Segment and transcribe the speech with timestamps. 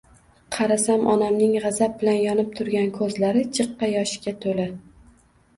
[0.53, 4.67] Qarasam onamning g`azab bilan yonib turgan ko`zlari jiqqa yoshga to`la